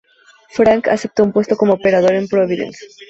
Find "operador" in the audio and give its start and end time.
1.73-2.15